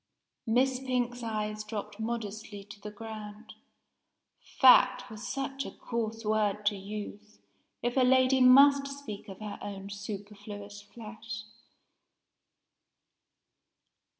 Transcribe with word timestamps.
Miss 0.47 0.79
Pink's 0.79 1.21
eyes 1.21 1.63
dropped 1.63 1.99
modestly 1.99 2.63
to 2.63 2.81
the 2.81 2.89
ground 2.89 3.53
"fat" 4.57 5.03
was 5.11 5.27
such 5.27 5.63
a 5.63 5.69
coarse 5.69 6.25
word 6.25 6.65
to 6.65 6.75
use, 6.75 7.37
if 7.83 7.95
a 7.95 7.99
lady 7.99 8.41
must 8.41 8.87
speak 8.87 9.29
of 9.29 9.37
her 9.41 9.59
own 9.61 9.91
superfluous 9.91 10.81
flesh! 10.81 11.43